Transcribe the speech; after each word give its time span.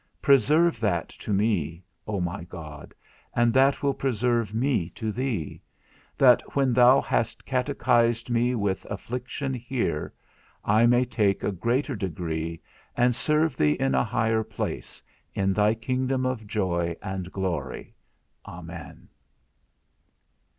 Preserve 0.19 0.79
that 0.79 1.09
to 1.09 1.31
me, 1.31 1.83
O 2.07 2.19
my 2.19 2.43
God, 2.45 2.95
and 3.35 3.53
that 3.53 3.83
will 3.83 3.93
preserve 3.93 4.51
me 4.51 4.89
to 4.95 5.11
thee; 5.11 5.61
that, 6.17 6.41
when 6.55 6.73
thou 6.73 6.99
hast 7.01 7.45
catechised 7.45 8.27
me 8.27 8.55
with 8.55 8.83
affliction 8.89 9.53
here, 9.53 10.11
I 10.65 10.87
may 10.87 11.05
take 11.05 11.43
a 11.43 11.51
greater 11.51 11.95
degree, 11.95 12.63
and 12.97 13.13
serve 13.13 13.55
thee 13.55 13.73
in 13.73 13.93
a 13.93 14.03
higher 14.03 14.43
place, 14.43 15.03
in 15.35 15.53
thy 15.53 15.75
kingdom 15.75 16.25
of 16.25 16.47
joy 16.47 16.95
and 17.03 17.31
glory. 17.31 17.93
Amen. 18.47 19.07